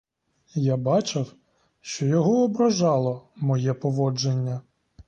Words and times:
Я 0.55 0.77
бачив, 0.77 1.35
що 1.81 2.05
його 2.05 2.43
ображало 2.43 3.29
моє 3.35 3.73
поводження. 3.73 4.61